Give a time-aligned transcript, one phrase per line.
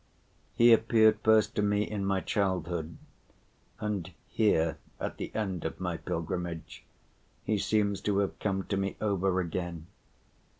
[0.55, 2.97] He appeared first to me in my childhood,
[3.79, 6.83] and here, at the end of my pilgrimage,
[7.43, 9.85] he seems to have come to me over again.